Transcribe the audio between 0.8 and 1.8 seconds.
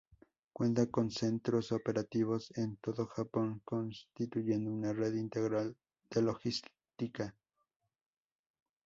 con centros